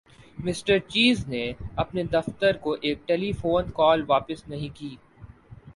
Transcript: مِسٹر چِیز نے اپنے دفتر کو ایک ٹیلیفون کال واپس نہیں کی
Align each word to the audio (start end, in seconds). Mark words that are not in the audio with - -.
مِسٹر 0.37 0.77
چِیز 0.87 1.27
نے 1.27 1.43
اپنے 1.75 2.03
دفتر 2.13 2.57
کو 2.57 2.75
ایک 2.81 3.07
ٹیلیفون 3.07 3.71
کال 3.73 4.03
واپس 4.07 4.47
نہیں 4.47 4.75
کی 4.75 4.95